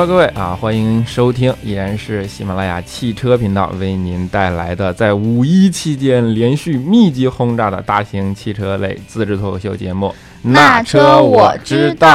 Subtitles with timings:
[0.00, 10.06] Hello，各位啊，欢迎收听，依然是喜马拉雅汽车频道为您带来的在五一期间连续密集轰炸的大型汽车类自制脱口秀节目
[10.40, 12.08] 《那车我知道》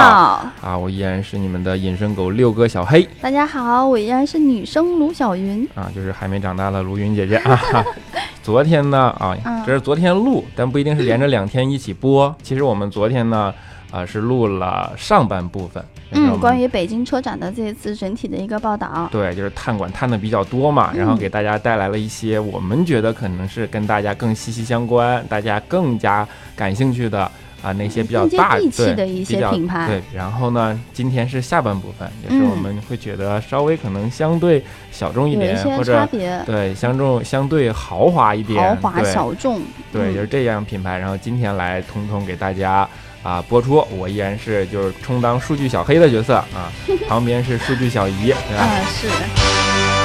[0.67, 3.07] 啊，我依然是你们的隐身狗六哥小黑。
[3.21, 7.85] 大家好，我依然是女生卢小云啊，就是还没长大的卢云姐姐啊。
[8.41, 12.35] 昨天呢啊，这是昨天录，但不一定是连着两天一起播。
[12.41, 13.53] 其实我们昨天呢。
[13.91, 19.09] 啊，是录了上半部分，嗯，关于北京车展的这一次整体的一个报道。
[19.11, 27.29] 对，就是探馆探的比较多嘛，然后给大家带来了一些我们觉得可能是跟大家更息息相关、大家更加感兴趣的
[27.61, 29.87] 啊那些比较大气的一些品牌。
[29.87, 36.07] 对，然后呢，今天是下半部分，也是我们会觉得稍微可能相对小众一点，或者
[36.45, 39.59] 对相中相对豪华一点，豪华小众，
[39.91, 40.99] 对，就是这样品牌。
[40.99, 42.87] 然后今天来通通给大家。
[43.25, 46.71] 啊，播出我依然是就是充当数据小黑的角色啊，
[47.09, 48.63] 旁边是数据小姨，对吧？
[48.63, 50.04] 啊，是。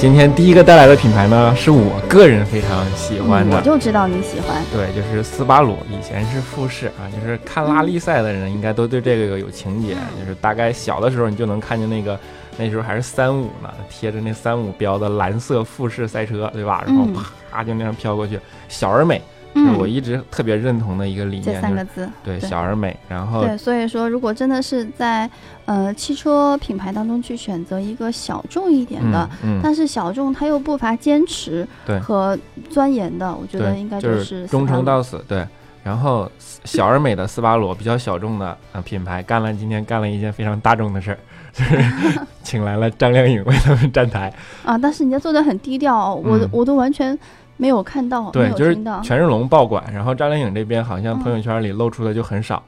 [0.00, 3.58] 今天第一个带来的品牌呢，是我个人非常喜欢的。
[3.58, 4.64] 我就知道你喜欢。
[4.72, 9.94] 对，就是斯巴鲁，以前是富士啊，就是看拉力赛的人应该都对这个有情节。
[10.18, 12.18] 就是大概小的时候，你就能看见那个，
[12.56, 16.82] 那时候还是三五呢，贴着那三五标的蓝色富士赛车，对吧？
[16.86, 17.06] 然后
[17.52, 18.40] 啪就那样飘过去，
[18.70, 19.18] 小而美。
[19.18, 19.39] 嗯，
[19.78, 22.96] 我一直特别认同的一个理念，这三个字，对，小而美。
[23.08, 25.28] 然后，对，所以说，如果真的是在
[25.64, 29.28] 呃汽车品牌当中去选择一个小众一点的，
[29.62, 31.66] 但是小众它又不乏坚持
[32.02, 35.24] 和钻研的，我觉得应该就是忠诚到死。
[35.26, 35.46] 对，
[35.82, 36.30] 然后
[36.64, 41.18] 小而美的斯巴鲁比较小众的呃品牌，干了今天干了一件非常大众的事儿，
[41.52, 44.32] 就是请来了张靓颖为他们站台
[44.64, 44.78] 啊。
[44.78, 47.18] 但是人家做的很低调，我我都完全。
[47.60, 52.62] 没有看到，对，就是权志龙爆馆，然后张靓颖这边好像朋友圈里露出的就很少，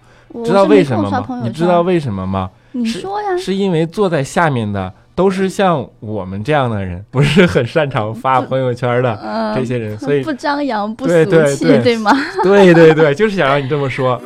[0.44, 1.41] 知道为什么吗？
[1.42, 2.50] 你知道为什么吗？
[2.72, 9.19] 你说呀，是因为坐在下面的都是像我们这样的人，不是很擅长发朋友圈的
[9.56, 11.24] 这些人，所以不张扬不俗
[11.56, 12.12] 气，对吗？
[12.44, 14.20] 对对对，就是想让你这么说。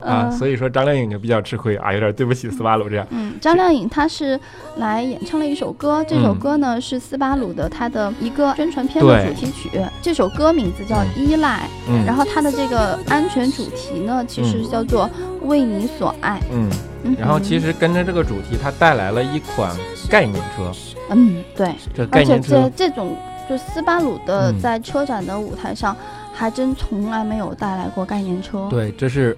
[0.00, 3.06] 啊，所以说张靓颖就比较吃亏啊，有点对不起斯巴鲁这样。
[3.10, 4.38] 嗯，张靓颖她是
[4.76, 11.68] 来演唱了一首歌，这首歌呢是斯巴鲁的它的一个宣传片的主题曲，这首歌名字叫《依赖》，
[12.06, 15.08] 然后它的这个安全主题呢其实叫做
[15.42, 16.40] 为你所爱。
[16.50, 16.70] 嗯，
[17.18, 19.76] 然后其实跟着这个主题，它带来了一款
[20.08, 20.72] 概念车。
[21.10, 23.14] 嗯，对，这概念车，这这种
[23.48, 25.94] 就斯巴鲁的在车展的舞台上
[26.32, 28.66] 还真从来没有带来过概念车。
[28.70, 29.36] 对，这是。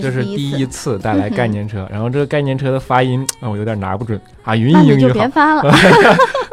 [0.00, 4.54] 这是第一次带来概念车， 然后这个概念车的发音啊，我有点拿不准啊。
[4.56, 5.62] 云英语好，别发了。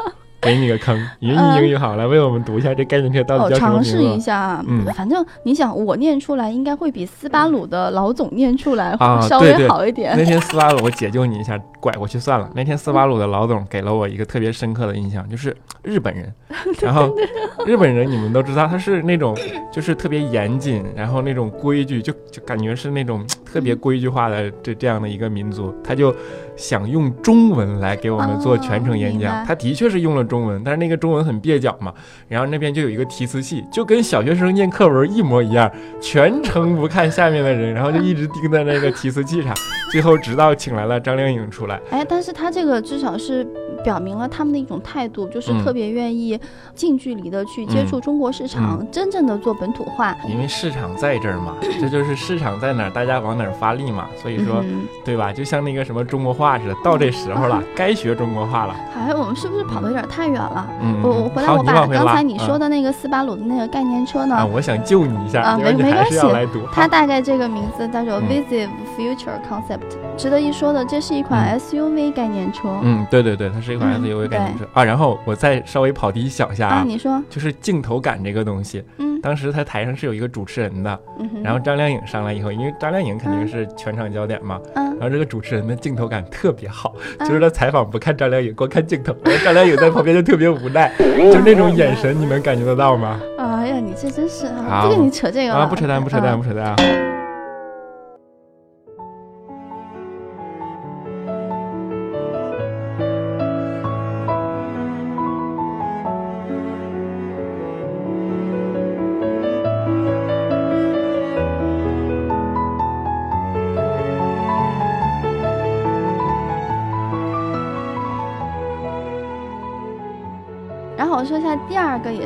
[0.41, 3.91] 给你个坑，云英英语好，来为我们读一下这概念片到底叫什么名字？
[3.91, 8.97] 尝试一下，嗯，反正你想，我念出来应该会比斯巴鲁的老总念出来
[9.29, 10.17] 稍微好一点。
[10.17, 12.49] 那天斯巴鲁，我解救你一下，拐过去算了。
[12.55, 16.33] 那天斯巴鲁的老总给了我一个特别深刻的印象，就是日本人。
[16.81, 17.15] 然后
[17.65, 19.37] 日本人你们都知道，他是那种
[19.71, 26.15] 就是特别严谨，然后那种规矩，就就感觉是那种特别规矩化的这这样的一个民族，他就。
[26.57, 31.91] 想用中文来给我们做全程演讲，他的确是用了中文，但是那个中文很蹩脚嘛。
[32.27, 39.55] 然后那边就有一个提词器，就跟小学生念课文一模一样，全程不看下面的人，然后就一直盯在那个提词器上。
[39.89, 43.47] 最后直到请来了张靓颖出来，哎，但是他这个至少是
[43.83, 46.39] 表明了他们的一种态度，就是特别愿意
[46.73, 50.15] 近距离的去接触中国市场，真正的做本土化。
[50.27, 54.07] 因为市场在这儿嘛，这就是市场在哪儿，大家往哪儿发力嘛。
[54.21, 54.63] 所以说，
[55.05, 55.31] 对吧？
[55.33, 58.75] 就像那个什么中国话似的，到这时候了， 该学中国话了。
[58.95, 60.67] 哎，我们是不是跑的有点太远了？
[60.81, 64.35] 嗯，我我回来，我把刚才你说的那个斯巴鲁的那个概念车呢？
[64.35, 66.17] 啊，我想救你一下，啊，没没关系。
[66.53, 66.59] 读。
[66.73, 69.79] 它大概这个名字叫做 Visive Future Concept。
[70.17, 72.79] 值得一说的，这是一款 SUV 概念车。
[72.81, 74.83] 嗯，对对对，它是一款 SUV 概念车啊。
[74.83, 78.83] 然后我再稍微跑题想一下啊，你说，就是镜头感这个东西。
[78.97, 80.99] 嗯，当时他台上是有一个主持人的，
[81.43, 84.59] 然后张靓颖上来以后，因为张靓颖肯定是全场焦点嘛。
[84.75, 93.19] 嗯，然后这个主持人的镜头感特别好，就是他采访不看张靓颖，光看镜头，然后张靓颖在旁边就特别无奈， 就那种眼神，你能感觉得到吗？
[93.37, 97.10] 哎呀，你这真是啊，不跟你扯这个啊，不扯淡，不扯淡，不扯淡啊。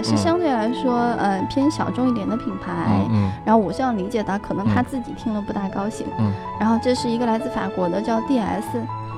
[0.05, 2.71] 是相对来说，呃，偏小众一点的品牌。
[3.09, 3.31] 嗯。
[3.43, 6.05] 然后我这样理解的，可能他自己听了不大高兴。
[6.19, 6.31] 嗯。
[6.59, 8.63] 然后这是一个来自法国的叫 DS，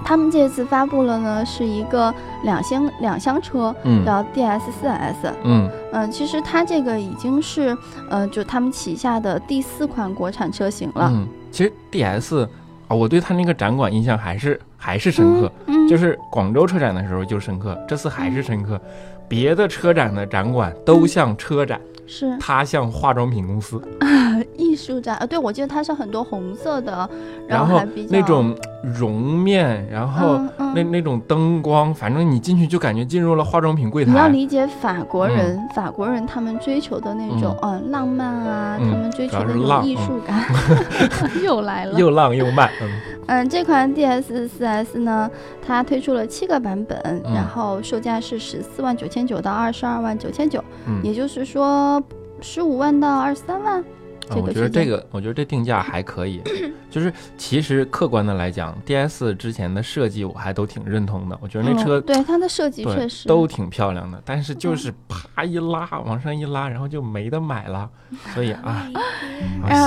[0.05, 2.13] 他们这次发布了呢，是一个
[2.43, 3.75] 两厢两厢车，
[4.05, 5.33] 叫 DS 四 S。
[5.43, 5.69] 嗯。
[5.91, 7.77] 嗯，其实它这个已经是，
[8.09, 11.09] 呃，就他们旗下的第四款国产车型了。
[11.11, 11.27] 嗯。
[11.51, 12.47] 其实 DS
[12.87, 15.51] 啊，我对它那个展馆印象还是还是深刻。
[15.65, 15.87] 嗯。
[15.87, 18.79] 就是广州车展的时候就深刻，这次还是深刻。
[19.27, 22.37] 别的车展的展馆都像车展，是。
[22.39, 24.36] 它像化妆品公司，艺
[24.77, 27.09] 术展啊，对，我记得它是很多红色的，
[27.47, 30.39] 然后那种绒面，然后
[30.75, 34.11] 那那种灯光，反正你进去就感觉进入了化妆品柜台。
[34.11, 40.45] 你要理解法国人，法国人他们追求的那种嗯浪漫啊，他们追求的那种艺术感，
[41.43, 42.89] 又来了，又浪又慢，嗯。
[43.27, 45.29] 嗯，这款 DS 四 S 呢，
[45.61, 50.63] 它推出了七个版本，然后售价是十四万九千九到二十二万九千九，
[51.03, 52.01] 也就是说
[52.39, 53.83] 十五万到二十三万。
[54.29, 56.41] 我觉得这个，我觉得这定价还可以。
[56.89, 61.37] 就是其实客观的来讲，DS 之前的设计我还都挺认同的。
[61.41, 67.89] 我觉得那车对它的设计确实都挺漂亮的，但是就是啪一拉，往上一拉，然后就没得买了。
[68.33, 68.87] 所以啊，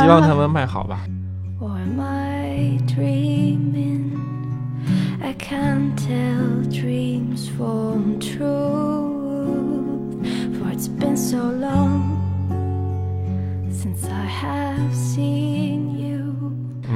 [0.00, 1.00] 希望他们卖好吧。
[1.60, 4.18] Or am I dreaming?
[5.22, 8.40] I can't tell dreams from truth,
[10.54, 12.19] for it's been so long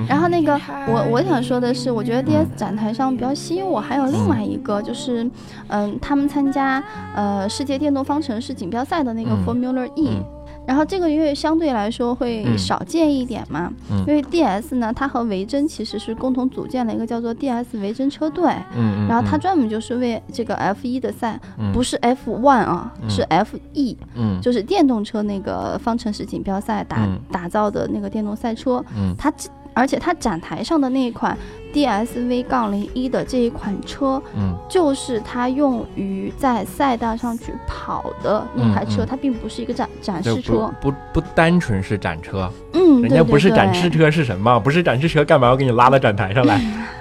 [0.08, 0.52] 然后那个，
[0.88, 5.28] 我我想说的是，我觉得 DS 展台上比较吸引我，还有另外一个就是，
[5.68, 6.82] 嗯，他们参加
[7.14, 10.18] 呃世界电动方程式锦标赛的那个 Formula E。
[10.66, 13.72] 然后这个因为相对来说会少见一点嘛，
[14.06, 18.44] 因为 D S 呢，它和维珍其实是共同组建了一个叫做 D S 维珍车队，
[18.76, 21.38] 嗯，然后它专门就是为这个 F 一的赛，
[21.72, 29.32] 不是 F one 啊，是 F E，嗯，就是电动车那个方程式锦标赛打打造的那个电动赛车，嗯，它。
[29.74, 31.36] 而且它展台上的那一款
[31.72, 44.60] D S V 杠零一的这一款车，嗯，就是它用于在赛道上去跑的那台车，它并不是一个展展示车，不不单纯是展车，嗯，人家不是展示车是什么？
[44.60, 46.60] 不是展示车，干嘛要给你拉到展台上来？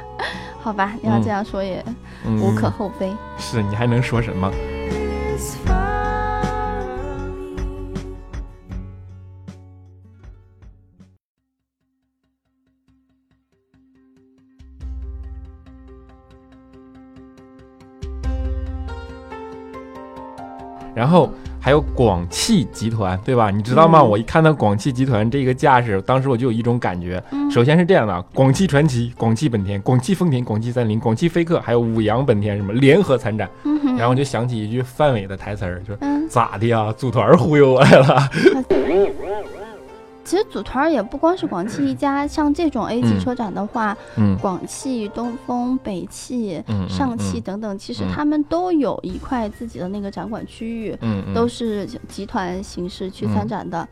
[0.60, 1.84] 好吧，你要这样说也
[2.42, 3.12] 无可厚非。
[3.38, 4.52] 是你还能说什么？
[20.96, 21.30] 然后
[21.60, 23.50] 还有广汽集团，对吧？
[23.50, 24.04] 你知道吗？
[24.04, 27.24] 我一看到广汽集团这个架势，当时我就有一种感觉。
[27.52, 33.50] 首先是这样的：广汽传祺、广汽本田、广汽丰田、广汽三菱、广汽菲克，还有五羊本田什么联合参展。
[33.98, 36.94] 然后我就想起一句范伟的台词儿，就是咋的呀？
[36.98, 38.30] 组团忽悠我来了。
[40.24, 43.96] 其实组团也不光是广汽一家，像这种 A 级车展的话，
[44.42, 50.98] 广汽、东风、北汽、上汽等等，其实他们都有一块自己的那个展馆区域，
[51.36, 53.86] 都是集团形式去参展的。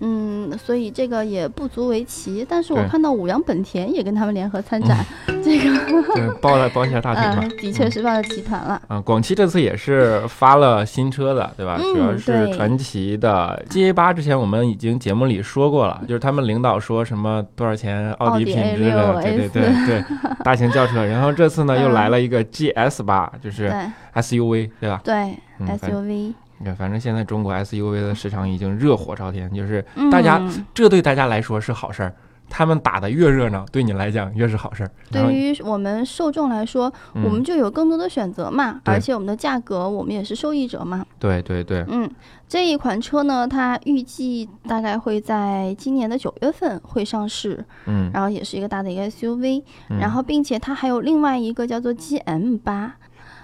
[0.00, 2.44] 嗯，所以这个也不足为奇。
[2.46, 5.04] 但是我看到五羊本田也跟他们联合参展，
[5.42, 8.80] 这个 包了包一下大集团，的确是包了集团了。
[8.88, 11.78] 啊，广汽这次也是发了新车的，对吧？
[11.78, 15.77] 主要是传祺的 G A 八，之前我们已经节目里说过。
[15.78, 20.04] 过了，就是他们领导说什么多少钱奥迪品质的，对对对 对，
[20.42, 21.04] 大型轿车。
[21.04, 23.72] 然后这次呢又来了一个 GS 八，就是
[24.14, 25.00] SUV，对吧？
[25.04, 26.34] 对 SUV。
[26.60, 30.42] 你看，反正现在中国 SUV 的市场已经热火朝天，就是大家
[30.74, 32.12] 这对大家来说是好事儿。
[32.50, 34.90] 他们打的越热闹，对你来讲越是好事儿。
[35.10, 41.04] 对于我们受众来说，我们就有更多的选择嘛，而且我们的价格，我们也是受益者嘛。
[41.18, 41.84] 对对对。
[41.88, 42.10] 嗯，
[42.48, 47.64] 这一款车呢，它预计大概会在今年的九月份会上市。
[47.86, 48.10] 嗯。
[48.12, 49.62] 然后也是一个大的一个 SUV，
[50.00, 52.96] 然后并且它还有另外一个叫做 GM 八，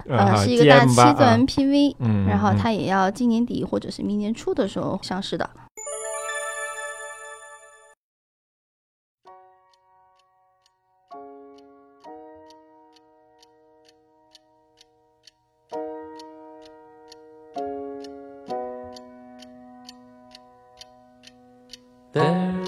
[0.09, 1.97] 呃，是一个大七座 MPV。
[1.99, 2.27] 嗯。
[2.27, 5.49] 然后它也要今年底或者是明年初的时候上市的。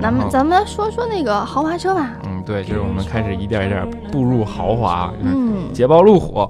[0.00, 2.12] 咱们咱们说说那个豪华车吧。
[2.24, 5.12] 嗯，对，就是我们开始一点一点步入豪华。
[5.22, 6.48] 嗯，捷豹路虎。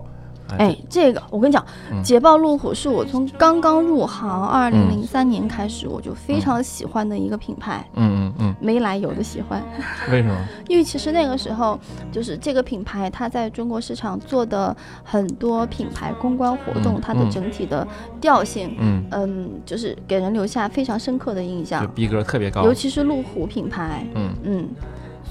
[0.59, 1.65] 哎，这个我跟你讲，
[2.03, 7.85] 捷豹路虎是我从刚刚入行二零零三年开始，我就非常喜欢的一个品牌。
[7.95, 9.63] 嗯嗯嗯，没来由的喜欢。
[10.11, 10.37] 为什么？
[10.69, 11.79] 因为其实那个时候，
[12.13, 17.87] 就是这个品牌它在中国市场做的很多品牌公关活动，它的整体的
[18.21, 22.65] 调性，嗯嗯，就是给人留下非常深刻的印象，逼格特别高。
[22.65, 24.69] 尤其是路虎品牌，嗯嗯。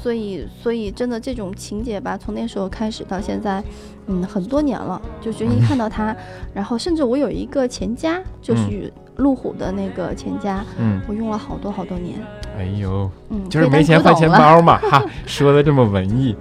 [0.03, 3.63] 所以，所以真的这种情节吧，从那时候开始到现在，
[4.07, 6.13] 嗯，很多年了，就觉得一看到它，
[6.53, 12.19] 然后甚至我有一个钱夹，就是路虎的那个钱夹，嗯，我用了好多好多年。
[12.57, 16.35] 哎呦，嗯，就是没钱换钱包嘛， 哈，说的这么文艺。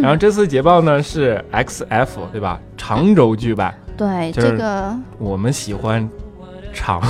[0.00, 2.60] 然后这次捷豹呢是 XF 对吧？
[2.76, 3.74] 长轴距版。
[3.96, 6.08] 对，这个我们喜欢
[6.72, 7.02] 长，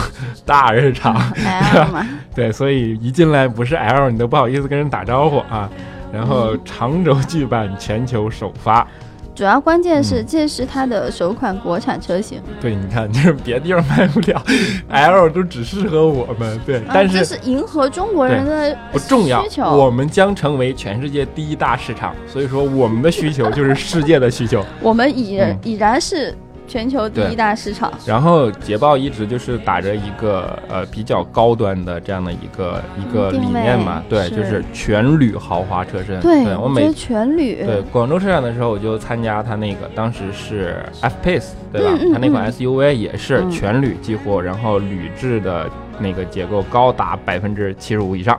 [0.46, 1.20] 大而长。
[2.34, 5.68] 对，所以一进来不是 L，你都不好意思跟人打招呼啊。
[6.12, 8.86] 然后长轴距版全球首发，
[9.34, 12.40] 主要关键是这是它的首款国产车型。
[12.60, 14.42] 对，你看，就是别地方卖不了，
[14.88, 16.60] L 都只适合我们。
[16.66, 19.44] 对，但是这是迎合中国人的不重要。
[19.76, 24.64] 我们将成为全世界第一大市场，所以说我们的需求就是世界的需求。
[24.82, 26.34] 我们已已然是。
[26.68, 36.20] 全球第一大市场，然后捷豹一直就是打着一个呃比较高端的这样的一个一个理念嘛，对，就是全铝豪华车身。
[36.20, 37.64] 对，我每全铝。
[37.64, 41.98] 对，广州车展的时候我就参加他那个，当时是 F Pace 对吧？
[42.12, 48.38] 他那款 SUV 也是全铝几乎，然后铝制的那个结构高达百分之七十五以上，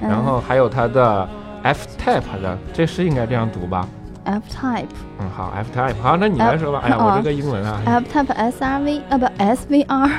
[0.00, 1.28] 然后还有它的
[1.62, 3.88] F Type 的，这是应该这样读吧
[4.26, 4.86] ？F Type，
[5.20, 6.80] 嗯好，F Type，好，那你来说吧。
[6.84, 7.80] 哎呀，我这个英文啊。
[7.86, 10.10] F Type S R V 啊不 S V R，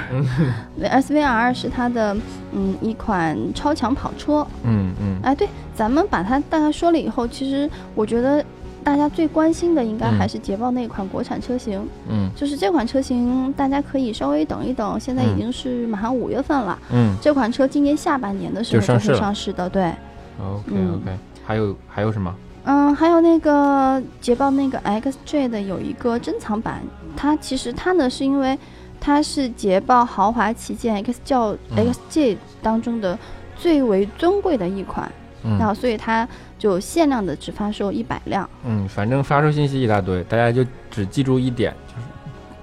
[0.80, 2.16] 对 S V R 是它的
[2.54, 4.48] 嗯一款超强跑车。
[4.64, 5.20] 嗯嗯。
[5.22, 8.44] 哎，对，咱们把它大概说了以后，其实我觉得
[8.84, 11.86] 大家最关心的应该还是捷豹那款国产车型。
[12.10, 12.30] 嗯。
[12.36, 16.80] 就是这款车型，大家可以稍微等一等，现在已经是马上五月份了。
[16.92, 17.16] 嗯。
[17.22, 19.92] 这款车今年下半年的时候就会上市的，对。
[20.40, 22.34] OK OK，还有还有什么？
[22.70, 26.84] 嗯，还有那个捷豹那个 XJ 的有一个珍藏版，
[27.16, 28.60] 它其实它呢是因为
[29.00, 33.18] 它是捷豹豪华旗舰 X 轿 XJ 当中的
[33.56, 35.10] 最为尊贵的一款，
[35.58, 36.28] 然后所以它
[36.60, 38.50] 就限量的只发售一百辆。
[38.66, 42.07] 嗯，反正发售信息一大堆，大家就只记住一点，就是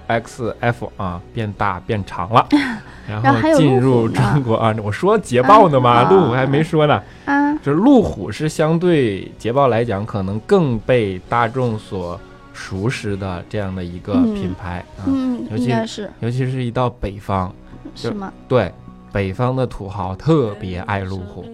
[0.07, 2.47] XF 啊变大变长了。
[3.07, 4.75] 然后进入中国啊！
[4.83, 6.99] 我说捷豹呢嘛，路虎还没说呢。
[7.25, 12.19] 啊，就是路虎是相对捷豹来讲，可能更被大众所
[12.51, 15.05] 熟识的这样的一个品牌啊。
[15.05, 17.51] 嗯，应该是，尤其是一到北方，
[17.93, 18.33] 是吗？
[18.47, 18.73] 对，
[19.11, 21.45] 北方的土豪特别爱路虎。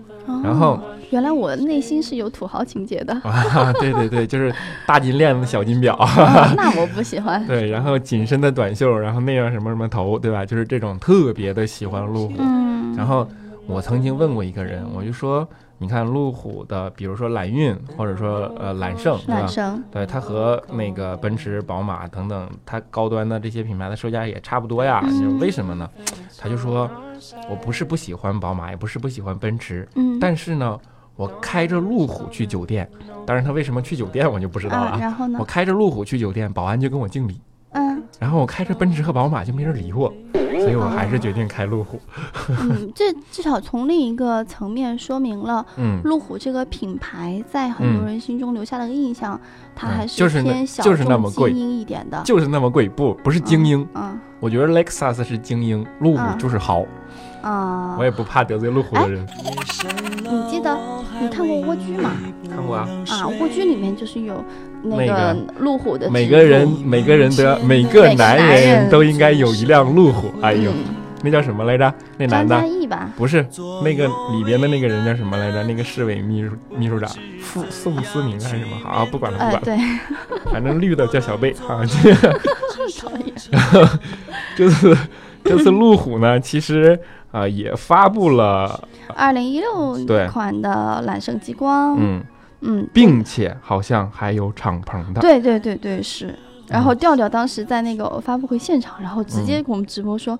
[0.43, 3.73] 然后，原来我内心是有土豪情节的 啊！
[3.79, 4.53] 对对对，就是
[4.85, 5.97] 大金链子、小金表，
[6.55, 7.45] 那我不喜欢。
[7.47, 10.45] 对，然后紧身的短袖，然后那样什么什么头，对吧？
[10.45, 12.35] 就是这种特别的喜欢路虎。
[12.39, 12.95] 嗯。
[12.95, 13.27] 然后
[13.67, 15.47] 我曾经问过一个人，我就说，
[15.79, 25.03] 你看路虎的，比如说揽运，或者说呃揽胜，揽胜，对它和那个奔驰、宝马等等，它高端的这些品牌的售价也差不多呀。
[25.39, 25.89] 为什么呢？
[26.37, 26.89] 他就说。
[27.49, 30.77] 我不是不喜欢宝马，也不是不喜欢奔驰，嗯，但是呢，
[31.15, 32.89] 我开着路虎去酒店，
[33.25, 34.97] 当然他为什么去酒店我就不知道了。
[34.99, 37.39] 然后呢，我开着路虎去酒店，保安就跟我敬礼，
[37.71, 41.99] 嗯，然后我开着奔驰和宝马就没人理我，所以我还是决定开路虎。
[42.49, 49.39] 嗯，这至少从另一个层面说明了，嗯，路虎这个品牌在很多人心中留下了个印象，
[49.75, 56.85] 它还是偏小众精英一点的，就是那么贵，不不是精英，嗯，我觉得雷克萨斯是精英，路虎就是豪。
[57.41, 59.27] 啊，我也不怕得罪路虎的人。
[60.23, 60.77] 你记得
[61.19, 62.11] 你看过《蜗居》吗？
[62.49, 62.87] 看过啊。
[63.09, 64.43] 啊，《蜗居》里面就是有
[64.83, 66.09] 那个路虎的。
[66.09, 70.31] 每个人，每个人的每个男人都应该有一辆路虎。
[70.41, 70.71] 哎呦，
[71.23, 71.93] 那叫什么来着？
[72.17, 72.55] 那男的？
[72.87, 73.09] 吧？
[73.15, 73.45] 不是，
[73.83, 75.63] 那个里边的那个人叫什么来着？
[75.63, 77.09] 那个市委秘书秘书长，
[77.41, 78.77] 傅宋思明还是什么？
[78.83, 79.61] 好，不管了，不管了。
[79.63, 79.77] 对，
[80.51, 81.81] 反正绿的叫小贝 啊。
[82.99, 83.33] 讨厌。
[83.51, 83.87] 然后
[84.55, 84.97] 这次
[85.43, 86.99] 这次路虎呢，其实。
[87.31, 89.97] 啊，也发布了二零一六
[90.31, 92.23] 款的揽胜极光，嗯
[92.61, 96.37] 嗯，并且好像还有敞篷的，对对对对是。
[96.67, 100.39] 然后调调当时在那个发布会现场，然后直接给我们直播说：“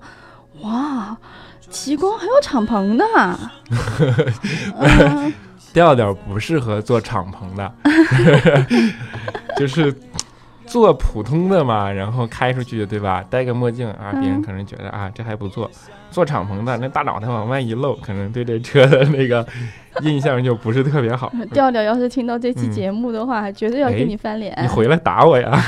[0.62, 1.16] 哇，
[1.68, 3.04] 极光还有敞篷的。”
[5.72, 7.72] 调调不适合做敞篷的，
[9.58, 9.94] 就是。
[10.72, 13.22] 坐普通的嘛，然后开出去，对吧？
[13.28, 15.70] 戴个墨镜啊，别人可能觉得啊，这还不错。
[16.10, 19.46] 做敞篷的，那大脑袋往外一露，可能对这车的那个
[20.00, 21.30] 印象就不是特别好。
[21.52, 24.56] 调调要是听到这期节目的话，绝对要跟你翻脸。
[24.62, 25.50] 你回来打我呀！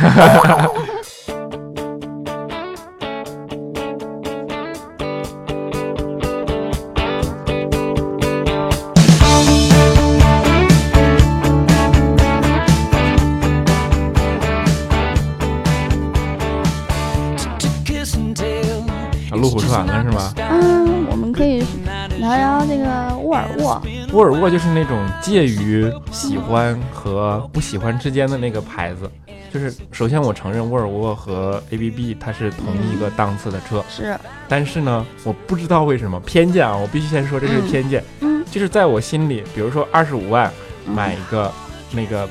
[24.15, 24.25] 沃。
[24.25, 29.11] 尔沃就是那种介于喜欢和不喜欢之间的那个牌子。
[29.53, 34.19] 就是首先我承认沃尔沃和 ABB 它是同一个档次的车，是。
[34.49, 38.03] 但是呢，我不知道为什么偏见啊，我必须先说这是偏见。
[38.21, 40.51] 嗯，就是在我心里，比如说二十五万
[40.85, 41.53] 买一个
[41.93, 42.29] 那个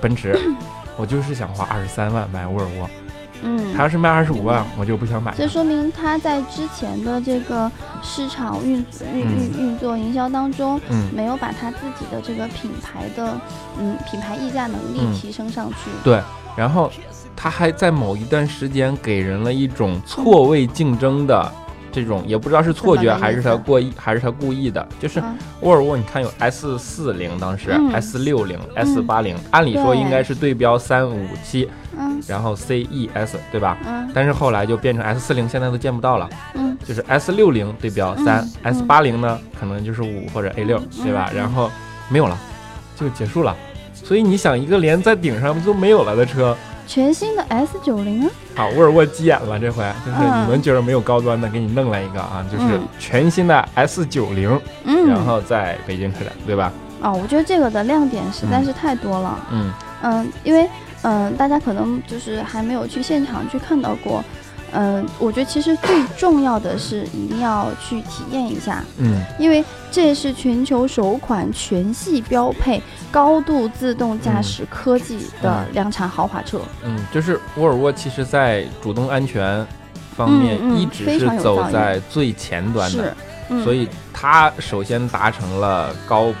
[0.00, 0.38] 奔驰，
[0.96, 2.88] 我就是想花二十三万买沃尔沃。
[3.42, 5.34] 嗯，他要是卖二十五万，我就不想买。
[5.36, 7.70] 这说明他在之前的这个
[8.02, 8.84] 市场运
[9.14, 13.36] 运运运作营销当中，嗯，没有把他自己的这个品牌的
[13.78, 15.90] 嗯品牌溢价能力提升上去。
[16.02, 16.20] 对，
[16.56, 16.90] 然后
[17.36, 21.52] 他还在某一段时间给人了一种错位竞争的。
[21.94, 25.22] 这种也不知道是错觉还是他过意还是他故意的，就是
[25.60, 31.68] 沃尔沃，你看有 S 四零，当时 S 六零、S 八零，按理说应该是对标三五七，
[31.98, 33.76] 嗯，然后 CES 对吧？
[33.86, 41.30] 嗯，但是后来就变成 S 四零，现在都见不到了，嗯，就是 S 六零对标三，S 八零呢可能就是五或者 A 六对吧？
[41.34, 41.70] 然后
[42.08, 42.38] 没有了，
[42.96, 43.56] 就结束了。
[43.92, 46.56] 所以你想一个连在顶上都没有了的车。
[46.84, 48.30] 全新的 S 九零啊！
[48.56, 56.72] 好，沃尔沃急眼了，这回就是你们觉得没有高端的，给你弄来一个啊，就是全新的 S 九零，嗯，然后在北京车展，对吧？
[57.00, 60.68] 哦，我觉得这个的亮点实在是太多了，嗯嗯，因为
[61.02, 64.24] 嗯，大家可能就是还没有去现场去看到过。
[64.74, 76.58] 嗯，我觉得其实最重要的是一定要去体验一下，嗯，因为这是全球首款全系标配高度自动驾驶科技的量产豪华车。
[76.82, 79.66] 嗯，就是沃尔沃其实在主动安全
[80.16, 83.14] 方面一直是走在最前端的，
[83.62, 86.32] 所以它首先达成了高，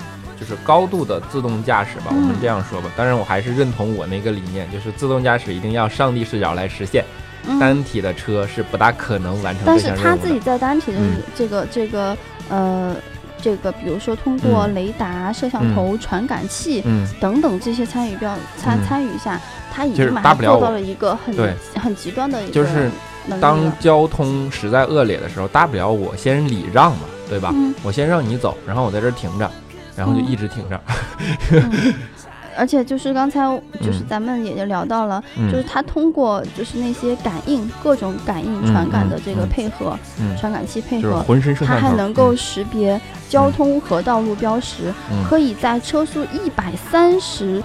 [0.42, 2.90] 就是高度的自动驾驶吧，我们这样说吧。
[2.96, 7.04] 当然，我还是认同我那个理念，就是自动驾驶一定要上帝视角来实现。
[7.60, 10.98] 单体的车是不大可能完成但是他自己在单体的
[11.36, 12.16] 这个这个
[12.48, 12.96] 呃
[13.40, 16.82] 这个，比如说通过雷达、摄像头、传感器
[17.20, 19.40] 等等这些参与标参参与一下，
[19.72, 21.36] 他已经马上做到了一个很
[21.80, 22.90] 很极端的一个就是
[23.40, 27.54] 当交通实在恶劣的时候，大不了我先礼让嘛，对吧？
[27.82, 29.50] 我先让你走，然后我在这停着，
[29.96, 30.80] 然后就一直停着。
[32.54, 33.40] 而且就是刚才
[33.80, 39.98] 就是咱们也就聊到了，就是它通过就是那些感应各种感应传感的这个配合，
[40.38, 41.24] 传感器配合，
[41.64, 44.92] 它还能够识别交通和道路标识，
[45.26, 47.62] 可以在车速一百三十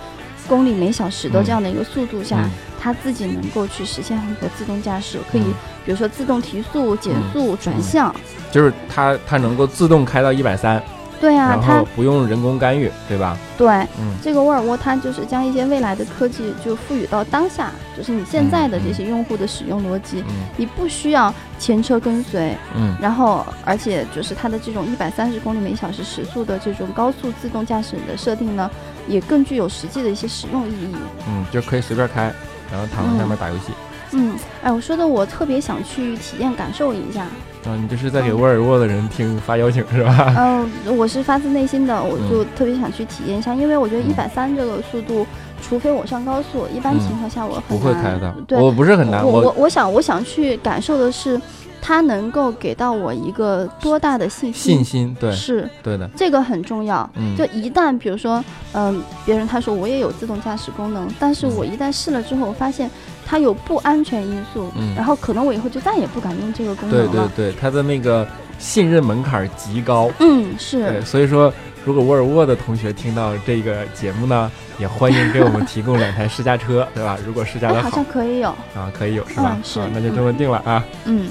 [0.48, 5.44] 公里每小时的这样的一个速度下，它自己能够去实现很多自动驾驶，可以
[5.86, 8.16] 比如说自动提速、减速、转向，
[8.54, 10.82] 就是它它能够自动开到一百三。
[11.20, 13.38] 对啊，它不用人工干预，对吧？
[13.58, 13.68] 对，
[14.00, 20.24] 嗯，这个沃尔沃它就是将一些未来的科技就赋予到当下，就是你现在的这些用户的使用逻辑，
[20.56, 28.70] 你不需要前车跟随，嗯，然后而且就是它的这种一百三十公里每小时时速的这种高速自动驾驶的设定呢，
[29.08, 30.96] 也更具有实际的一些使用意义。
[31.28, 32.32] 嗯，就可以随便开，
[32.72, 33.72] 然后躺在上面打游戏。
[34.12, 37.26] 嗯，哎，我说的我特别想去体验感受一下。
[37.68, 40.34] 啊，你这是在给沃尔沃的人听发邀请是吧？
[40.38, 45.28] 嗯，我是发自内心的，我就特别想去体验一下，因为我觉得一百三这个速度，
[45.62, 48.34] 除非我上高速，一般情况下我不会开的。
[48.48, 49.26] 对，我不是很难。
[49.26, 51.40] 我我我想我想去感受的是。
[51.80, 54.78] 它能够给到我一个多大的信心？
[54.78, 57.10] 信心，对，是对的，这个很重要。
[57.16, 62.90] 嗯，就一旦比如说，嗯，别人他说我也有自动驾驶功能，但是我一旦试了之后，我发现
[63.30, 67.12] 它有不安全因素，嗯，然后可能我以后就再也不敢用这个功能了。
[67.12, 68.26] 对对对，它的那个
[68.58, 70.10] 信任门槛极高。
[70.20, 70.90] 嗯，是。
[70.90, 77.18] 对，所以说，如果沃尔沃的同学听到这个节目呢，也欢迎给我们提供两台试驾车，对吧？
[77.28, 79.58] 如果试驾的好，好像可以有啊，可以有是吧？
[79.62, 80.84] 是，那就这么定了啊。
[81.04, 81.28] 嗯。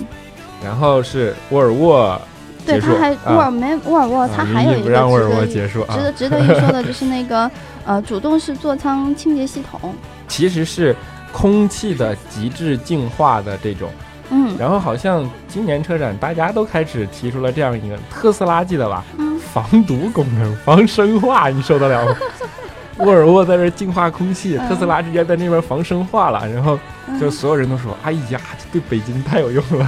[0.63, 2.21] 然后是沃尔沃，
[2.67, 7.51] 对，它还沃尔没沃尔沃，它还有一个值得值得一说的就是那个
[7.85, 9.95] 呃主动式座舱清洁系统，
[10.29, 10.97] 其实是
[11.37, 13.91] 空气的极致净化的这种，
[14.31, 22.17] 嗯，然后好像今年车展大家都开始提出了这样一个特斯拉记得吧，嗯，防毒功能、防生化，你受得了吗？
[23.05, 26.79] 沃尔沃在这净化空气，特斯拉直接在那边防生化了，然后
[27.21, 29.87] 就所有人都说：“哎呀，这对北京太有用了，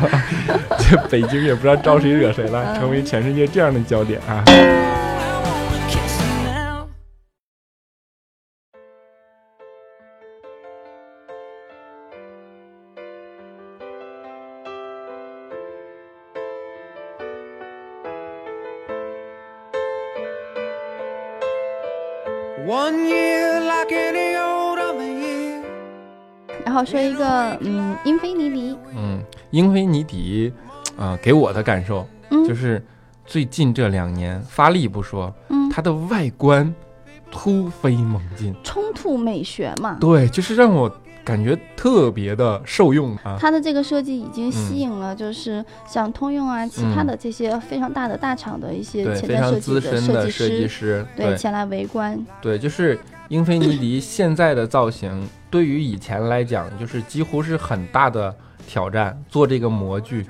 [0.78, 4.44] 这北京也不知道招谁惹谁了，成为全世界这样的焦点啊。”
[26.66, 28.76] 然后说一个，嗯，英菲尼迪。
[28.94, 30.52] 嗯，英菲尼迪，
[30.98, 32.06] 啊，给我的感受
[32.46, 32.84] 就是
[33.24, 36.74] 最近这两年发力不说，嗯，它的外观
[37.30, 39.96] 突飞猛进，冲突美学嘛。
[39.98, 40.94] 对，就是让我。
[41.28, 43.36] 感觉特别的受用啊！
[43.38, 52.18] 它的这个设计已经吸引了，就是像通用啊，其他的这些非常大的大厂的一些潜在设计的设计师，对前来围观。
[52.40, 58.34] 对，就是英菲尼迪现在的造型，对于以前来讲，就是几乎是很大的
[58.66, 59.22] 挑战。
[59.28, 60.24] 做这个模具，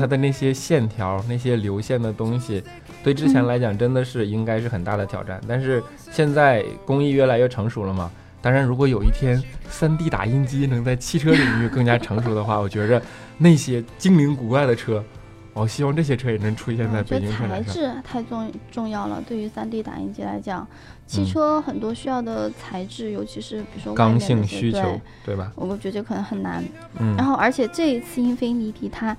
[0.00, 2.60] 它的那些线条、那些流线的东西，
[3.04, 5.40] 对之前来讲真的是应该是很大的挑战。
[5.46, 8.10] 但是现在工艺越来越成熟了嘛。
[8.42, 13.00] 当然，如果有一天 3D 打印机能在汽车领域更加成熟的话，我觉着
[13.36, 15.04] 那些精灵古怪的车，
[15.52, 17.64] 我希望这些车也能出现在北京车展上。
[17.64, 20.66] 材质太重重要了，对于 3D 打印机来讲，
[21.06, 25.52] 汽车很多需要的材质，尤其是比如说刚性需求，对吧？
[25.54, 26.64] 我觉得可能很难。
[26.98, 27.14] 嗯。
[27.16, 29.14] 然后，而且这一次英菲尼迪它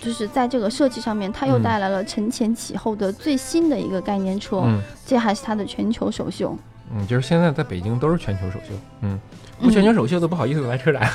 [0.00, 4.62] 就是在这个设计上面，它又带来了承前启后的最新的一个概念车，
[5.04, 6.56] 这还是它的全球首秀。
[6.92, 9.18] 嗯，就是现在在北京都是全球首秀，嗯，
[9.60, 11.08] 不全球首秀都不好意思来车展。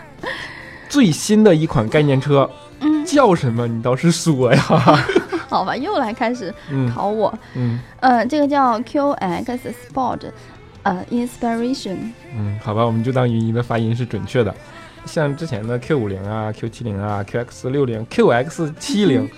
[0.88, 2.48] 最新的一款概念车，
[2.80, 3.66] 嗯，叫什么？
[3.66, 4.62] 你倒是说呀。
[5.48, 6.52] 好吧，又来开始
[6.94, 7.32] 考我。
[7.54, 9.58] 嗯，呃，这个叫 QX
[9.92, 10.20] Sport，
[10.82, 11.96] 呃，Inspiration。
[12.34, 14.54] 嗯，好吧，我们就当云姨的发音是准确的。
[15.04, 19.28] 像之前的 Q 五零啊、Q 七零啊、QX 六零、QX 七零，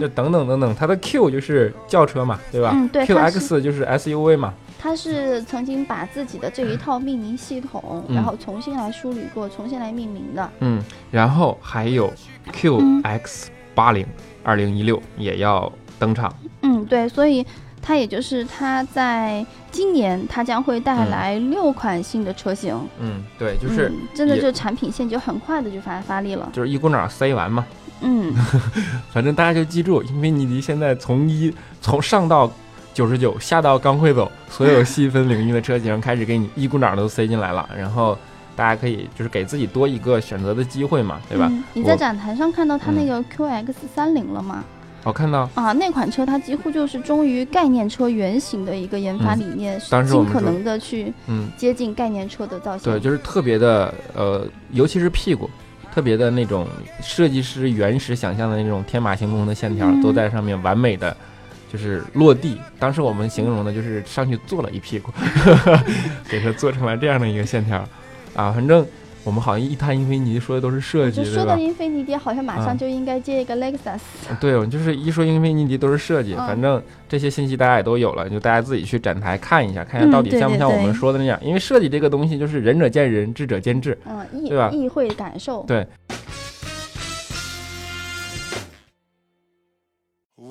[0.00, 2.72] 就等等等等，它的 Q 就是轿车嘛，对吧？
[2.74, 3.06] 嗯，对。
[3.06, 4.52] QX 就是 SUV 嘛。
[4.82, 10.50] 他是曾经把自己的这一套命名系统，然后重新来梳理过，重新来命名的。
[10.58, 12.12] 嗯，然后还有
[12.52, 14.04] QX 八零
[14.42, 16.34] 二零一六也要登场。
[16.62, 17.46] 嗯，对，所以
[17.80, 22.76] 它也就是它在今年，它将会带来六款新的车型。
[22.98, 27.64] 嗯，对，就是真的，这产品线就很快的就发发力了，就是一股脑塞完嘛。
[28.00, 28.34] 嗯，
[29.14, 32.50] 反正大家就记住，英菲尼迪现在从一从上到。
[32.94, 38.16] 九十九下到刚会走，所有细分领域的车型开始给你一股脑都塞进来了，然后
[38.54, 41.50] 大家可以就是给自己多一个选择的机会嘛，对吧？
[41.72, 44.62] 你在展台上看到它那个 QX 三零了吗？
[45.04, 52.92] 我看到啊，那款车它几乎就是忠于概念车原型的一个研发理念，尽可能的去嗯接近概念车的造型。
[52.92, 55.50] 对，就是特别的呃，尤其是屁股，
[55.92, 56.68] 特别的那种
[57.02, 61.16] 设计师原始想象的那种天马行空的线条都在上面完美的。
[61.72, 65.10] 就是落地，当时我们形容的就是上去坐了一屁股，
[66.28, 67.78] 给它做成了这样的一个线条，
[68.34, 68.86] 啊，反正
[69.24, 74.04] 我们好像一谈英菲尼迪说的都是设计，说到英菲尼迪好像马上就应该接一个雷克萨斯。
[74.38, 84.68] 对，就是一说英菲尼迪都是设计，反正这些信息大家也都有了，就大家自己去展台看一下，看一下到底像不像我们说的那样，因为设计这个东西就是仁者见仁，智者见智，嗯，对吧？
[84.70, 85.86] 意会感受，对。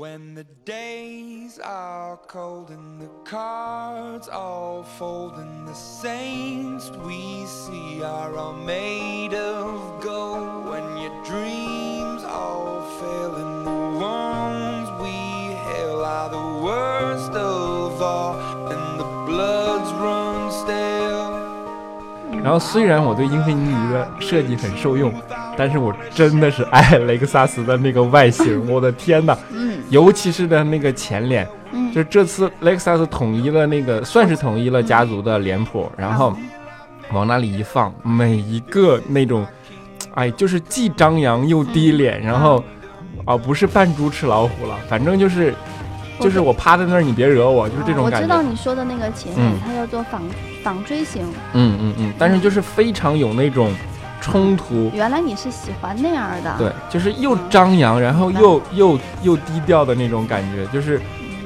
[0.01, 8.01] When the days are cold and the cards all fold and the saints we see
[8.01, 10.71] are all made of gold.
[10.71, 18.39] When your dreams all fail and the wounds we hail are the worst of all
[18.71, 19.70] and the stale
[22.43, 25.13] 然后虽然我对英菲尼迪的设计很受用，
[25.57, 29.37] 但是我真的是爱雷克萨斯的那个外形，我的天哪！
[29.89, 31.47] 尤其是的那个前脸，
[31.93, 36.35] 就是这次雷克萨斯统一了那个，算是统一了家族的脸谱，然后
[37.13, 39.45] 往那里一放，每一个那种，
[40.15, 42.63] 哎，就是既张扬又低脸，然后
[43.25, 45.53] 啊，不是扮猪吃老虎了，反正就是，
[46.19, 48.17] 就是我趴在那儿，你别惹我，就是这种感觉。
[48.17, 50.21] 我知道你说的那个前脸，它叫做纺
[50.63, 51.23] 纺锥形。
[51.53, 53.73] 嗯嗯嗯，但是就是非常有那种。
[54.23, 61.01] 冲突，原来你是喜欢那样的，对，就是又张扬，然后又又又低调的那种感觉，就是，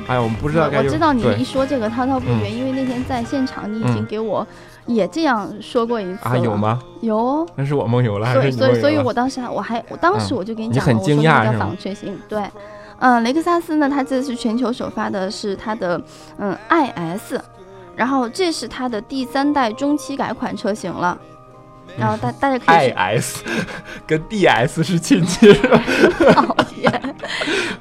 [0.08, 0.70] 哎呀，我们不知道。
[0.70, 4.46] 我知道你一说这个滔滔不绝，因为那天在现场，你已经给我
[4.88, 6.82] 也这样说过一次啊，有吗？
[7.00, 12.44] 有，那是我梦游了，所以所以所以我当时我还我当时我就给你讲，我说那个纺锤型，对，
[13.00, 16.02] 嗯，雷克萨斯呢，它这次全球首发的是它的
[16.40, 17.40] 嗯 IS。
[17.96, 21.18] 然后这是它的第三代中期改款车型了。
[21.98, 23.42] 然后大大家可以，I S
[24.06, 25.54] 跟 D S 是亲戚，
[26.34, 27.16] 讨厌，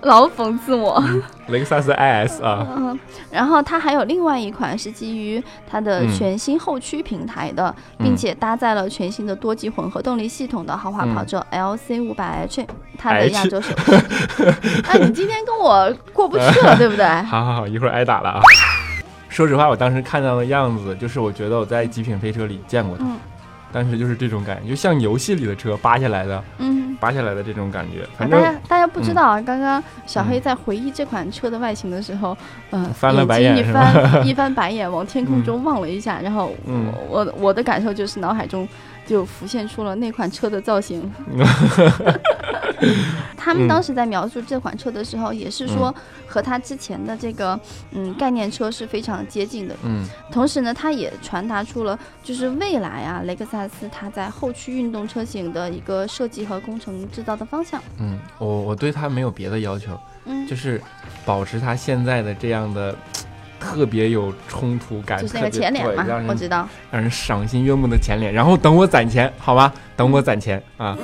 [0.02, 1.02] 老讽刺我。
[1.48, 3.00] 雷克萨斯 I S 啊，嗯，
[3.30, 12.64] 然后它还有另外一款是基于它的全新后驱平台的，并且搭载了全新的多级混合动力系统的豪华跑车 L C 五百 H，
[12.96, 13.94] 它的亚洲首饰。
[14.86, 17.04] 哎，你今天跟我过不去了，对不对？
[17.22, 18.40] 好好好，一会儿挨打了啊！
[19.34, 23.04] 说实话，我当时看到的样子，就是我觉得我在极品飞车里见过的。
[23.72, 28.06] 当时就是这种感觉，就像游戏里的车扒下来的，嗯，扒下来的这种感觉。
[28.16, 32.36] 反正大家大家不知道啊，刚刚小黑在回忆这款车的外形的时候，
[32.70, 38.68] 嗯，翻了白眼一翻一翻白眼，往天空中望了一下，然后我我我的感受就是脑海中。
[39.06, 41.12] 就浮现出了那款车的造型。
[43.36, 45.94] 他们当时在描述这款车的时候，也是说
[46.26, 47.58] 和它之前的这个
[47.92, 49.74] 嗯概念车是非常接近的。
[49.84, 57.80] 嗯，同时呢，它也传达出了就是未来啊，雷克萨斯它在后驱运动车型的一个设计和工程制造的方向。
[57.98, 60.80] 嗯，我我对它没有别的要求，嗯，就是
[61.24, 62.94] 保持它现在的这样的。
[63.60, 68.30] 特别有冲突感，就是那个前脸嘛，我知道，让人赏心悦目的前脸。
[68.30, 70.94] 然后等我攒钱，好吧，等我攒钱啊。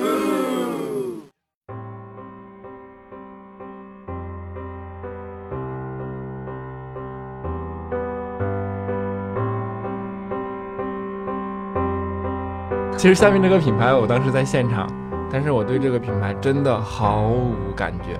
[13.01, 14.87] 其实下面这个品牌，我当时在现场，
[15.31, 18.15] 但是我对这个品牌真的毫无感觉。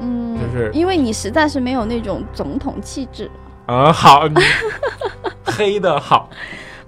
[0.00, 3.30] 嗯，就是因为你实在是没有那种总统气质。
[3.66, 4.26] 嗯，好，
[5.44, 6.30] 黑的好。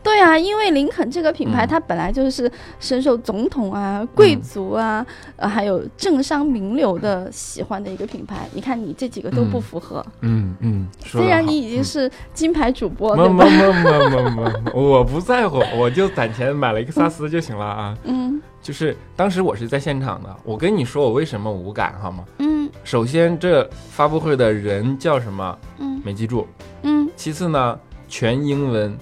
[0.05, 5.05] 对啊，因为林肯这个品牌，它本来就是深受总统啊、贵族啊，
[5.37, 8.47] 呃，还有政商名流的喜欢的一个品牌。
[8.53, 10.05] 你看，你这几个都不符合。
[10.21, 10.87] 嗯嗯。
[11.01, 13.33] 虽然你已经是金牌主播，对吧？
[13.33, 17.97] 么么么么么，我不在乎，我就攒钱买了一个萨斯就行了啊。
[18.05, 18.41] 嗯。
[18.61, 22.25] 就是当时我是在现场的，我跟你说我为什么无感好吗？
[22.39, 22.69] 嗯。
[22.85, 25.59] 首先，这发布会的人叫什么？
[25.79, 26.47] 嗯，没记住。
[26.83, 27.09] 嗯。
[27.17, 28.95] 其次呢，全英文。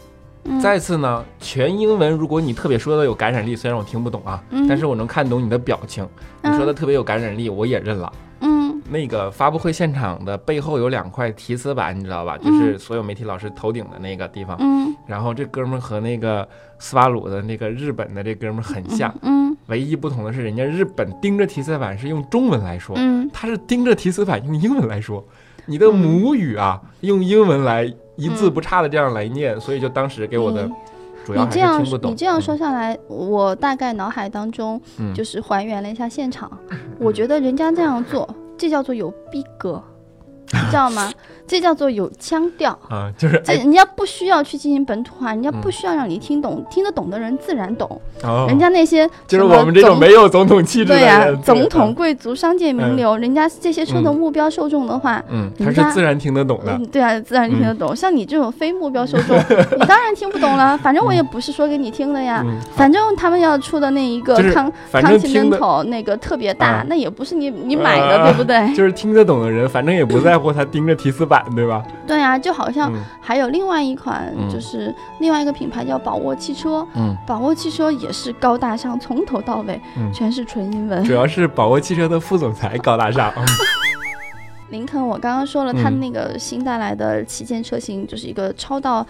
[0.61, 2.11] 再次呢，全英文。
[2.13, 6.07] 如果你特别说的有感染力，虽然我听不懂啊，但是我能看懂你的表情。
[6.43, 8.13] 你说的特别有感染力，我也认了。
[8.41, 12.37] 嗯，那个发布会现场的背后有两块提词板，你知道吧？
[12.39, 14.57] 就是所有媒体老师头顶的那个地方。
[14.61, 16.47] 嗯，然后这哥们和那个
[16.79, 19.15] 斯巴鲁的那个日本的这哥们很像。
[19.23, 22.97] 嗯，唯一不同的是，人家日本盯着提词板是用中文来说，
[23.33, 25.25] 他是盯着提词板用英文来说。
[25.67, 27.85] 你的母语啊，用英文来
[28.17, 30.69] 一字不差的这样来念，所以就当时给我的
[31.25, 32.11] 主要还是听不懂。
[32.11, 34.81] 你这样说下来，我大概脑海当中
[35.15, 36.51] 就是还原了一下现场，
[36.99, 39.83] 我觉得人家这样做，这叫做有逼格。
[40.53, 41.11] 你知道吗？
[41.47, 48.01] 这叫做有腔调啊，就是这人家不需要去进行本土化，人家不需要让你听懂，听得懂的人自然懂。
[48.49, 56.79] 人家那些就是我们这种没有总统气质的人，总统、贵族、商界名流，人家这些车的目标受众的话，嗯，他是自然听得懂的。
[56.91, 57.95] 对啊，自然听得懂。
[57.95, 59.37] 像你这种非目标受众，
[59.79, 60.77] 你当然听不懂了。
[60.79, 62.45] 反正我也不是说给你听的呀。
[62.75, 68.75] 反正他们要出的那一个康康熙门头那个特别大，那也不是你你买的，对不对？
[68.75, 70.63] 就是听得懂的人，反正也不在乎他。
[70.73, 71.83] 盯着提词板，对吧？
[72.07, 76.87] 对啊，就好像还有另外一款，就是另外一个品牌叫宝沃汽车。
[76.95, 79.81] 嗯，宝沃汽车也是高大上，从头到尾
[80.13, 81.03] 全是纯英文。
[81.05, 83.33] 主要是宝沃汽车的副总裁高大上。
[84.69, 89.07] 林肯，我刚刚说了，它那个新带来的旗舰车型就是一个超到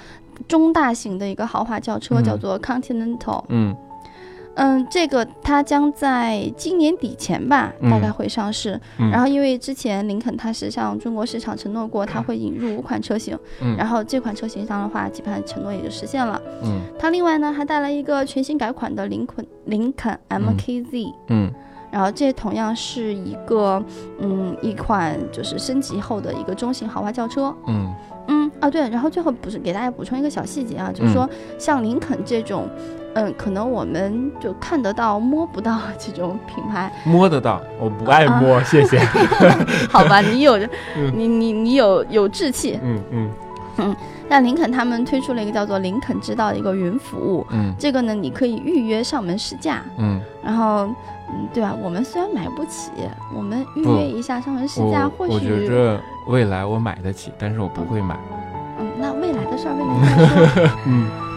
[0.46, 3.42] 中大型的一个豪华轿车，叫做 Continental。
[3.48, 3.76] 嗯。
[4.54, 8.78] 嗯，这个它将在今年底前吧，大概会上市。
[8.98, 13.38] 然后，因为之前林肯它是向中国市场承诺过，它会引入五款车型。
[13.78, 16.40] 然后这款车型上的话，基本上承诺也就实现了。
[16.62, 16.80] 嗯。
[16.98, 21.14] 它另外呢还带来一个全新改款的林肯林肯 MKZ。
[21.28, 21.50] 嗯。
[21.90, 23.82] 然后这同样是一个
[24.18, 27.54] 嗯一款就是升级后的一个中型豪华轿车。
[27.66, 27.90] 嗯。
[28.28, 32.68] 嗯啊对，然后最后不是给大家补充一个小细节啊，就是说像林肯这种。
[33.14, 38.98] 嗯，可能我们就看得到摸不到 这种品牌，摸得到，我不爱摸，谢谢。
[39.90, 40.58] 好吧，你有，
[41.14, 42.78] 你你你有有志气。
[42.82, 43.30] 嗯嗯
[43.78, 43.96] 嗯。
[44.28, 50.86] 那林肯他们推出了一个叫做林肯之道的一个云服务，嗯，这个呢你可以预约上门试驾，嗯，然后
[51.28, 51.76] 嗯对吧？
[51.82, 52.90] 我们虽然买不起，
[53.36, 58.16] 我们预约一下上门试驾，或许我觉着未来我买得起，但是我不会买。
[58.78, 60.78] 嗯，那未来的事儿未来再说。
[60.86, 61.31] 嗯。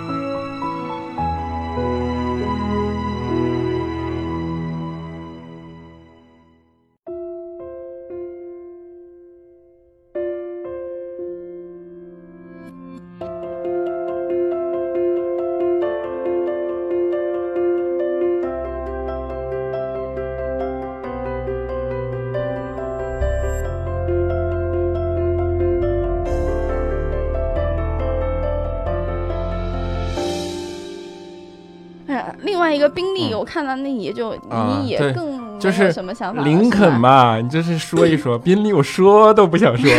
[32.87, 36.43] 个宾利，我看到那也就你也更就是什么想法？
[36.43, 39.89] 林肯嘛，你就是说一说宾利，我说都不想说。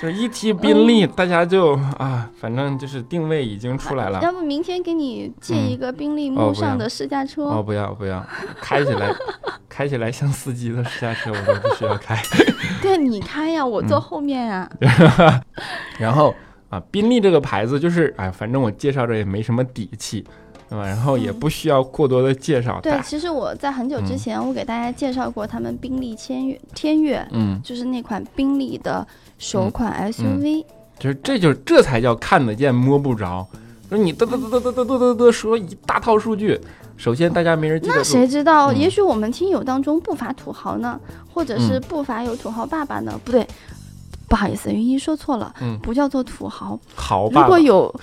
[0.00, 4.20] 就是一提宾利，大家就啊，反正就是定位已经出来了。
[4.22, 7.42] 要不明天给你借一个宾利慕上的试驾车？
[7.42, 8.24] 哦，不要不要，
[8.60, 9.12] 开起来，
[9.68, 12.16] 开起来像司机的试驾车，我都不需要开。
[12.80, 14.70] 对，你开呀，我坐后面呀。
[15.98, 16.32] 然后
[16.70, 20.24] 啊，宾利这个牌子就是，哎，反正我介绍着也没什么底气。
[20.68, 20.84] 对吧？
[20.86, 22.78] 然后也不需要过多的介绍。
[22.82, 29.06] 对，其实我在很久之前，我给大家介绍过他们宾利千越天越，嗯，就是那款宾利的
[29.38, 30.64] 首款 SUV。
[30.98, 33.46] 就是这就这才叫看得见摸不着。
[33.88, 36.60] 说你嘚嘚嘚嘚嘚嘚嘚嘚嘚说一大套数据，
[36.98, 37.94] 首先大家没人记得。
[37.96, 38.70] 那谁知道？
[38.72, 41.00] 也许我们听友当中不乏土豪呢，
[41.32, 43.18] 或者是不乏有土豪爸爸呢？
[43.24, 43.46] 不对，
[44.28, 46.78] 不好意思，云一说错了，嗯，不叫做土豪。
[46.94, 47.40] 豪爸。
[47.40, 47.94] 如果有。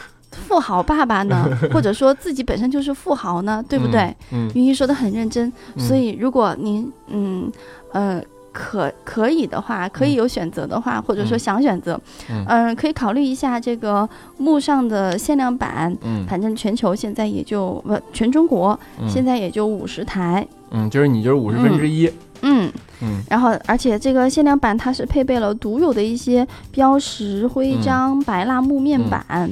[0.48, 4.14] 富豪爸爸呢， 或者说自己本身就是富豪呢，对不对？
[4.32, 7.52] 嗯，云姨说的很认真，所以如果您嗯
[7.92, 8.22] 呃
[8.52, 12.00] 可可以的话，可以有选择的话，或者说想选择，
[12.48, 15.96] 嗯，可以考虑一下这个慕尚的限量版。
[16.04, 20.48] 嗯，反正全球现在也就不全中国现在也就五十台。
[20.72, 22.10] 嗯，就是你就是五十分之一。
[22.42, 22.72] 嗯。
[23.02, 29.52] 嗯，然后而且这个限量版它是配备了独有的一些标识、徽章、白蜡木面板。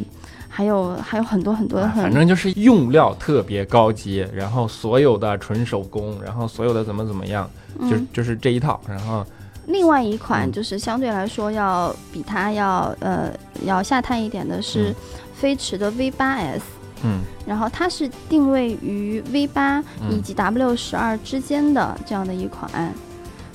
[0.55, 7.49] 还有还有很多很多，反正就是用料特别高级，然后所有的纯手工，然后所有的怎么怎么样，
[7.89, 8.79] 就就是这一套。
[8.87, 9.25] 然后
[9.65, 13.31] 另外一款就是相对来说要比它要呃
[13.65, 14.93] 要下探一点的是
[15.33, 16.63] 飞驰的 V 八 S，
[17.03, 22.93] 嗯，然后它是定位于 V 八以及 W 十二之间的这样的一款，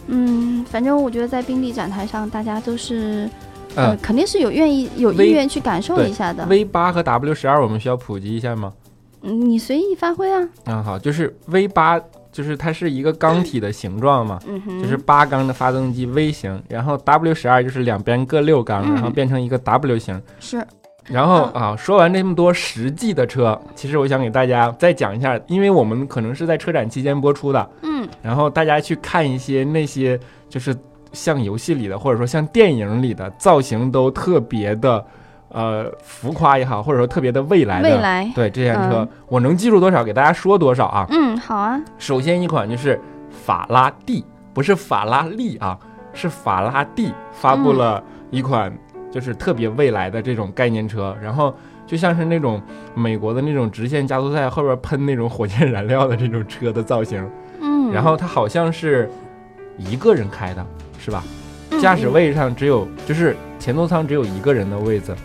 [0.08, 3.30] 嗯，反正我觉得在宾利展台上大家都是。
[3.76, 6.44] 呃，肯定是有愿意有意愿去感受一下的。
[6.46, 8.72] V 八和 W 十二，我们需要普及一下吗？
[9.22, 10.48] 嗯，你随意发挥啊。
[10.66, 12.00] 嗯，好，就是 V 八，
[12.32, 14.38] 就是它是一个缸体的形状嘛，
[14.82, 20.20] 就是八缸的发动机 V 型，然后 W 十二就是两边各六缸，然后变成一个 W 型。
[20.40, 20.64] 是。
[21.04, 30.76] 然后啊，说完这么多实际的车，其实我想给大家再讲一下，因为我们可能是在车展期间播出的，嗯，然后大家去看一些那些就是。
[31.12, 35.04] 像游戏里的，或者说像电影里的造型都特别的，
[35.48, 37.88] 呃，浮夸也好，或者说特别的未来的。
[37.88, 38.30] 未来。
[38.34, 41.06] 对这辆车，我能记住多少，给大家说多少啊？
[41.10, 41.80] 嗯，好啊。
[41.98, 45.78] 首先一款就是法拉第，不是法拉利啊，
[46.12, 48.72] 是法拉第发布了一款
[49.10, 51.54] 就是特别未来的这种概念车，然后
[51.86, 52.60] 就像是那种
[52.94, 57.26] 美国的那种直线加速赛后边喷那种火箭燃料的这种车的造型。
[57.60, 57.90] 嗯。
[57.90, 59.10] 然后它好像是
[59.78, 60.66] 一个人开的。
[61.08, 61.24] 是吧？
[61.80, 65.16] 驾驶位上只有，就是前座舱只有一个人的位子。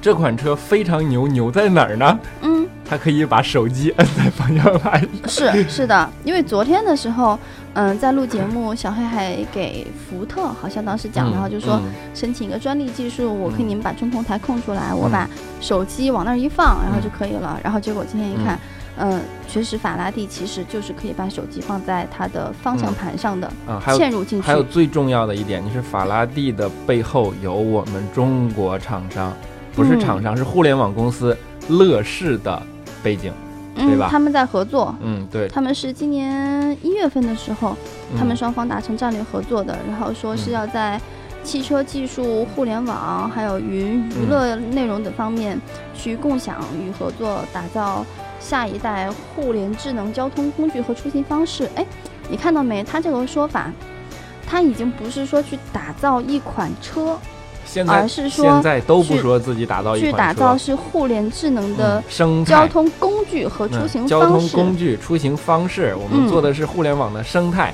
[0.00, 2.18] 这款车非常牛，牛在哪儿呢？
[2.40, 5.06] 嗯，它可以把手机摁在方向盘。
[5.28, 7.38] 是是的，因为昨天的时候，
[7.74, 11.78] 嗯，在录节目，小黑还给福特好像当时讲，然后就说
[12.14, 15.28] 申请一个专利技术，我可以你们把中控台空出来，我把
[15.60, 17.60] 手机往那儿一放，然后就可以了。
[17.62, 18.58] 然后结果今天一看。
[19.04, 24.46] 嗯，确实，法拉第其实就是可以把手机放在它的方向盘上的，嗯，嵌入进去。
[24.46, 29.32] 还有最重要的一点，就是法拉第的背后有我们中国厂商，
[29.74, 31.36] 不是厂商，是互联网公司
[31.68, 32.62] 乐视的
[33.02, 33.32] 背景，
[33.74, 34.06] 对吧？
[34.08, 37.76] 他们在合作，嗯，对，他们是今年一月份的时候，
[38.16, 41.00] 他们双方达成战略合作的，然后说是要在
[41.42, 45.60] 汽车技术、互联网还有云娱乐内容等方面
[45.92, 48.06] 去共享与合作，打造。
[48.42, 51.86] 下一代互联智能交通工具和出行方式，哎，
[52.28, 52.82] 你看到没？
[52.82, 53.72] 他这个说法，
[54.46, 57.16] 他已经不是说去打造一款车，
[57.86, 65.96] 而是说现在都不说自己打造一款车，去打造是互联智能的生交通工具和出行方式交通工具出行方式。
[65.96, 67.72] 我们做的是互联网的生态。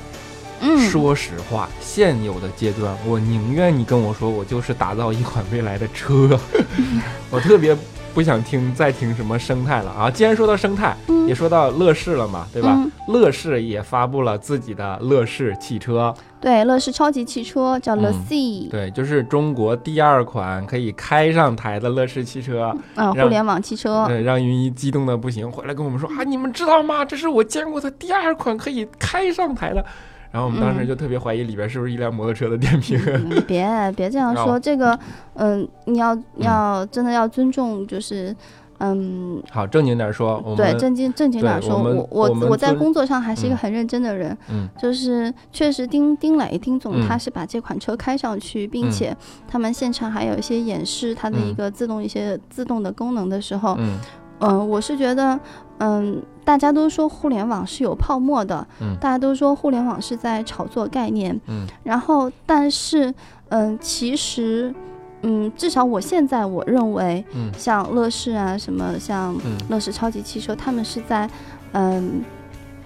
[0.61, 6.37] 嗯，说实话，现有的阶段，我宁愿你跟我说我就是打造一款未来的车，
[7.31, 7.75] 我特别。
[8.13, 10.09] 不想听再听什么生态了啊！
[10.09, 10.95] 既然说到生态，
[11.27, 12.77] 也说到乐视了嘛，对吧？
[13.07, 27.05] 乐视也发布了自己的乐视汽车，对，乐视超级汽车叫乐 C，对，就是中国第二款可以开上台的乐视汽车，嗯，互联网汽车，对，让云一激动的不行，回来跟我们说啊，你们知道吗？
[27.05, 29.85] 这是我见过的第二款可以开上台的。
[30.31, 32.99] 然后我们当时就特别怀疑里边是不是一辆摩托车的电瓶。
[33.47, 34.97] 别别这样说，这个，
[35.33, 38.35] 嗯，你要要真的要尊重，就是，
[38.77, 39.41] 嗯。
[39.49, 40.43] 好，正经点说。
[40.55, 44.37] 对，正经正经点说，我我我在工作上还是一个很认真的人。
[44.51, 44.69] 嗯。
[44.77, 49.15] 就是确实，丁丁磊丁总他是把这款车开上去，并且
[49.47, 53.75] 他们现场还有一些演示它的一个自动一些自动的功能的时候。
[53.79, 53.97] 嗯。
[54.41, 55.37] 嗯，我是觉得，
[55.79, 63.13] 嗯，大家都说互联网是有泡沫的，嗯，大家都说互联网是在炒作概念，嗯，然后但是，
[63.49, 64.73] 嗯，其实，
[65.21, 69.37] 嗯，至少我现在我认为，嗯，像乐视啊，什么像
[69.69, 71.29] 乐视超级汽车，他们是在，
[71.73, 72.23] 嗯，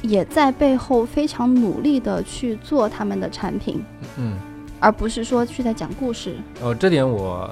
[0.02, 3.82] 也在背后非常努力的去做他们的产品，
[4.18, 4.38] 嗯，
[4.82, 6.36] 而不是说去在讲故事。
[6.62, 7.50] 哦，这点我。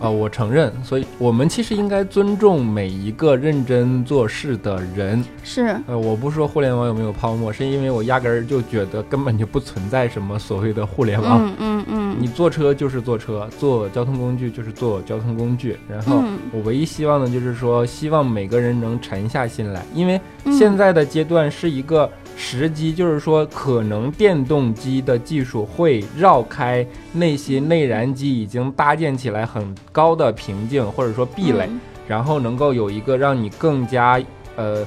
[0.00, 5.22] 呃，我承认，所以我们其实应该尊重每一个认真做事的人。
[5.44, 11.40] 是，呃，我不说互联网有没有泡沫，是因为我压根儿就觉得根本就不存在什么所谓的互联网。
[11.44, 12.16] 嗯嗯嗯。
[12.18, 15.76] 你坐车就是坐车，坐交通工具就是坐交通工具。
[15.86, 20.18] 然后我唯一希望的就是说，希望每个人能沉下心来，因为
[20.50, 22.10] 现在的阶段是一个。
[22.42, 31.68] 时机就是说，可能电动机的技术会绕开那些内燃机已经搭建起来很高的瓶颈或者说壁垒，
[32.08, 34.18] 然后能够有一个让你更加
[34.56, 34.84] 呃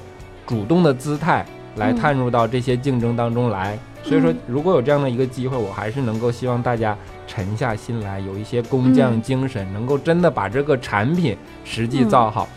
[0.47, 1.45] 主动的姿态
[1.75, 3.77] 来探入到这些竞争当中来。
[4.03, 6.97] 所以说，如果有这样的一个机会，我还是能够希望大家
[7.27, 12.49] 沉下心来，有一些工匠精神，能够真的把这个产品实际造好。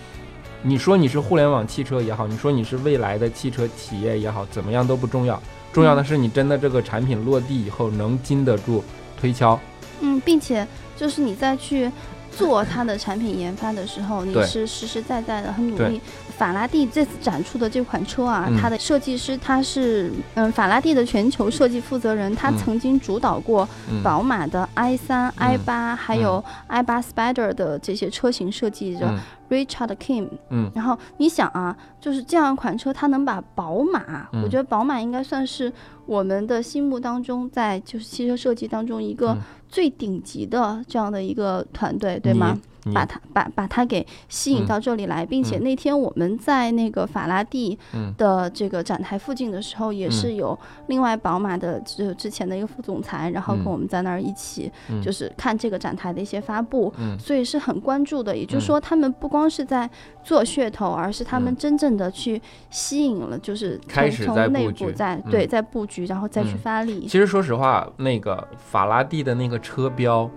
[0.62, 5.40] 你说你是互联网汽车也好，你说你是未来的汽车企业也好，怎么样都不重要，
[5.72, 8.82] 重要的是你真的这个产品落地以后能经得住
[9.20, 9.58] 推敲。
[10.00, 11.90] 嗯，并且就是你再去
[12.36, 16.00] 做它的产品研发的时候，你是实实在在的很努力。
[16.36, 23.66] 法拉第这次展出的这款车啊，它的设计师他是嗯法拉第的全球设计负责人，他曾经主导过
[24.04, 29.08] 宝马的 i 三、i 八还有 i 八 Spider 的这些车型设计者
[29.48, 30.28] Richard Kim。
[30.50, 35.72] 嗯，然后你想啊，就是这样一款车，它能把宝马，我觉得宝马应该算是
[36.04, 39.34] 我们的心目当中，在就是汽车设计当中一个
[39.68, 42.60] 最顶级的这样的一个团队，对吗？
[42.92, 47.78] 把他把把他给吸引到这里来，并且那天我们在那个法拉第
[48.16, 50.58] 的这个展台附近的时候，也是有
[50.88, 54.70] 另外宝马的就之前的一个副总裁，然后跟我们在那儿一起
[55.02, 58.36] 就是看这个展台的一些发布，所以是很关注的。
[58.36, 59.88] 也就是说，他们不光是在
[60.22, 67.06] 做噱头，而是他们真正的去吸引了，就是从从内部在对在布局，然后再去发力。
[67.06, 70.30] 其实说实话，那个法拉第的那个车标。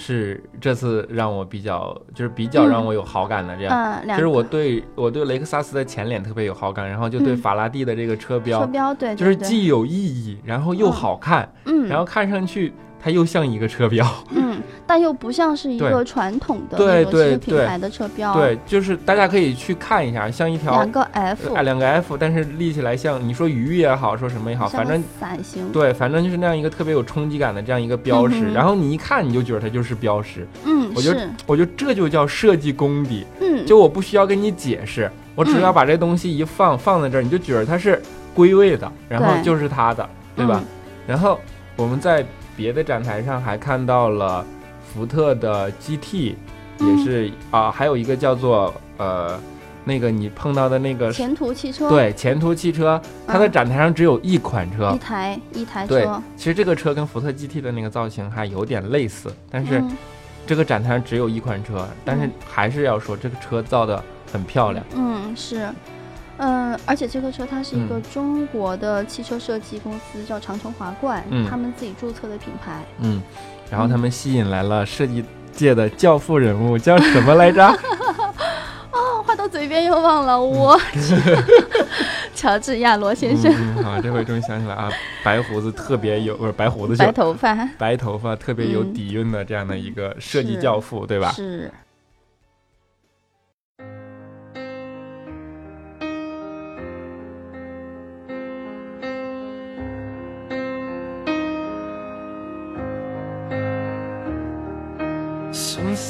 [0.00, 4.02] 是这次让我比较，就是比较让我有好感的这样。
[4.06, 12.72] 其实我对我对雷克萨斯的前脸特别有好感，然后就对法拉第的这个车标，车标对，就是既有意义，然后又好看，嗯，然后看上去。
[13.02, 38.02] 它又像一个车标，嗯，但又不像是一个传统的对对品牌的车标，对，就是大家可以去看一下，像一条两个 F，哎，两个 F，但是立起来像你说鱼也好，说什么也好，反正伞形，对，反正就是那样一个特别有冲击感的这样一个标识，然后你一看你就觉得它就是标识，嗯，我觉得我觉得这就叫设计功底，嗯，就我不需要跟你解释，我只要把这东西一放放在这儿，你就觉得它是
[38.34, 40.62] 归位的，然后就是它的，对吧？
[41.06, 41.40] 然后
[41.76, 42.22] 我们在。
[42.56, 44.44] 别的展台上还看到了
[44.92, 46.34] 福特的 GT，
[46.78, 49.38] 也是啊，还有一个叫做呃，
[49.84, 55.94] 那个你碰到的那个前途汽车，对，前途汽车，它的展台上只有一款车，一台一台车。
[55.94, 59.82] 对，其实这个车跟福特 GT 的那个造型还有点类似，但是
[60.46, 64.84] 这个展台上只有一款车，但是还是要说这个车造的很漂亮。
[64.94, 65.68] 嗯，是。
[66.42, 72.82] 嗯，而且这个车它是一个中国的汽车设计公司，叫长城华冠，他们自己注册的品牌。
[73.00, 73.20] 嗯，
[73.70, 75.22] 然后他们吸引来了设计
[75.52, 77.62] 界的教父人物，叫什么来着？
[78.90, 80.80] 哦，话到嘴边又忘了，我
[82.34, 83.52] 乔治亚罗先生。
[83.82, 84.90] 好，这回终于想起来啊，
[85.22, 91.30] 白胡子特别有，不是白胡子，白头发，白头发特别有底蕴的这样的一个设计教父，对吧？
[91.32, 91.70] 是。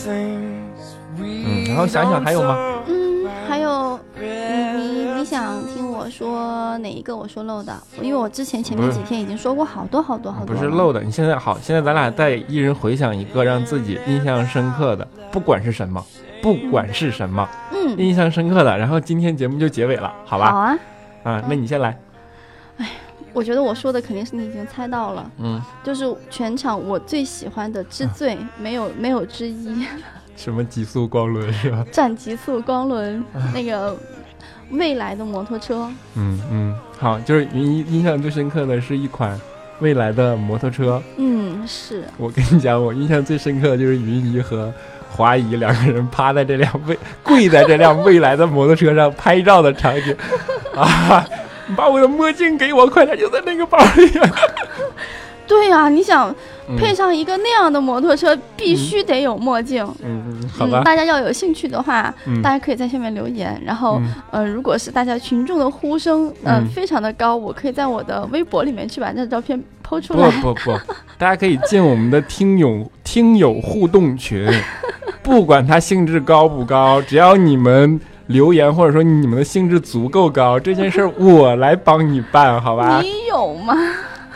[0.09, 2.83] 嗯，然后想想还有吗？
[2.87, 7.17] 嗯，还有，你你你想听我说哪一个？
[7.17, 10.55] 我说漏的，因为我之前前面几天已经说过好多好多好多。
[10.55, 16.05] 不是漏的，你现在好，现在咱俩再一人回想一个让自己印象深刻的，不管是什么，
[16.41, 20.51] 不管是什么，嗯，印象深刻的，然后今天节目就结尾了，好吧？
[20.53, 20.79] 好啊，
[21.25, 21.91] 啊，那你先来。
[21.91, 22.10] 哎。
[23.33, 29.85] 我觉得我说的肯定是你已经猜到了，嗯，就是全场我最喜欢的之最，没有没有之一。
[30.37, 31.85] 什么极速光轮是吧？
[31.93, 33.23] 战极速光轮，
[33.53, 33.97] 那个
[34.71, 35.89] 未来的摩托车。
[36.15, 39.39] 嗯嗯，好，就是云一印象最深刻的是一款
[39.81, 41.03] 未来的摩托车。
[41.19, 44.73] 嗯，是我跟你讲，我印象最深刻的就是云姨和
[45.11, 50.17] 华姨两个人趴在这辆未跪在这辆未来的摩托车上拍照的场景
[50.75, 51.27] 啊！
[51.71, 54.11] 你把我的墨镜给我，快点，就在那个包里。
[55.47, 56.33] 对呀，你想
[56.79, 59.85] 配上一个那样的摩托车，必须得有墨镜。
[60.01, 60.83] 嗯嗯，好吧。
[60.85, 63.61] 大家要有兴趣的话，大家可以在下面留言。
[63.65, 64.01] 然后，
[64.31, 70.31] 呃，如果是大家群众的呼声，嗯，非常的高，我可以在我的微博里面去把这照片抛出来。
[70.41, 70.79] 不不不，
[71.19, 74.49] 大家可以进我们的听友听友互动群，
[75.21, 78.01] 不管它兴致高不高，只要你们
[78.31, 83.01] 留言或者说你们的兴致足够高，这件事我来帮你办，好吧？
[83.01, 83.75] 你有吗？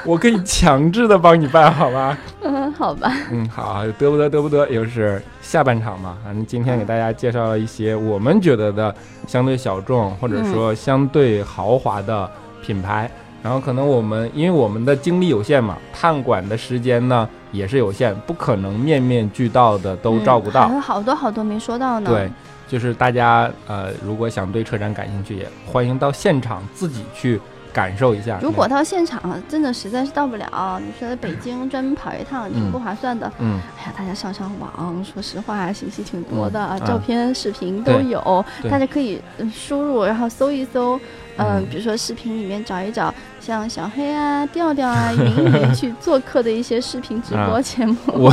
[0.05, 2.19] 我可以强制的帮你办，好吧？
[2.43, 3.11] 嗯，好吧。
[3.31, 6.19] 嗯，好，得不得，得不得，又是下半场嘛。
[6.25, 8.95] 反正今天给大家介绍了一些我们觉得的
[9.27, 12.29] 相对小众或者说相对豪华的
[12.63, 13.11] 品牌。
[13.43, 20.67] 然后可能我们因为我们的精力有限嘛，探馆的时间呢也是有限，不可能面面俱到的都照顾到。
[20.67, 22.11] 还有好多好多没说到呢。
[22.11, 22.31] 对，
[22.67, 27.41] 就是大家呃，如果想对车展感兴趣，也欢迎到现场自己去。
[27.75, 33.29] 感受一下，如果到现场真的实在是到不了，你说在北京专门跑一趟挺不划算的。
[33.41, 39.21] 嗯，哎呀，大家上上网，说实话信息挺多的，照片、视频都有，大家可以
[39.53, 41.01] 输入，然后搜一搜，
[41.37, 47.97] 嗯，比如说视频里面找一找，像小黑啊、调调啊、云云 去做客的一些视频直播节目。
[48.07, 48.33] 我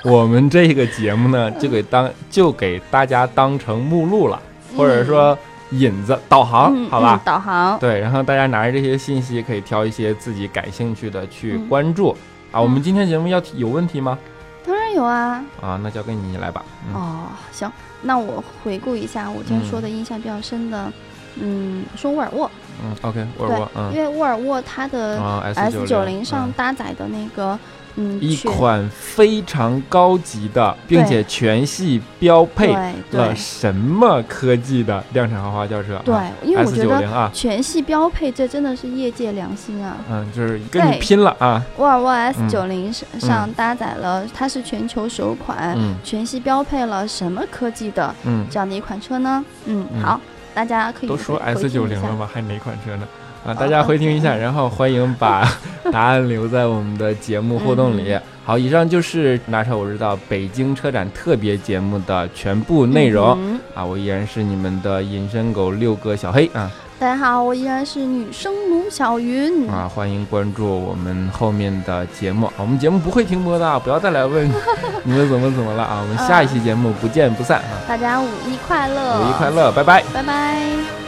[0.10, 4.40] 我们这个节目呢，就给当就给大家当成目录了，
[4.76, 5.36] 或者说。
[5.72, 12.16] 引子导航，好吧，导航对，然后大家拿着这些信息，可以挑一些自己感兴趣的去关注
[12.50, 12.58] 啊。
[12.58, 14.18] 我们今天节目要有问题吗？
[14.66, 15.44] 当然有啊。
[15.60, 16.64] 啊，那交给你来吧。
[16.94, 17.70] 哦，行，
[18.00, 20.90] 那我回顾一下我今天说的印象比较深的，
[21.38, 22.50] 嗯，说沃尔沃。
[22.82, 25.20] 嗯，OK，沃尔沃，嗯，因为沃尔沃它的
[25.54, 27.58] S 九零上搭载的那个。
[28.20, 32.72] 一款非常高级的，并且全系标配
[33.10, 36.00] 了什么科技的量产豪华轿车？
[36.04, 39.96] 对，因为我觉得全系标配，这真的是业界良心啊！
[40.10, 41.62] 嗯，就是跟你拼了啊！
[41.76, 48.14] 沃尔沃 S 九零上搭载了，它是全球首款全系标配了什么科技的
[48.50, 49.44] 这样的一款车呢？
[49.66, 50.20] 嗯，好，
[50.54, 52.28] 大家可以都说 S 九零了吗？
[52.32, 53.06] 还哪款车呢？
[53.46, 55.48] 啊，大家回听一下，然后欢迎把
[55.90, 58.18] 答案留在我们的节目互动里。
[58.44, 63.38] 好，以上就是拿车我知道北京车展特别节目的全部内容
[63.74, 63.84] 啊！
[63.84, 66.70] 我依然是你们的隐身狗六哥小黑啊！
[66.98, 69.86] 大家好，我依然是女生卢小云啊！
[69.86, 74.50] 欢迎关注我们后面的节目，我们节目不会停播的，不要再来问
[75.04, 76.00] 你们怎么怎么了啊！
[76.02, 77.84] 我们下一期节目不见不散啊！
[77.86, 79.20] 大家五一快乐！
[79.20, 81.07] 五一快乐，拜拜，拜拜。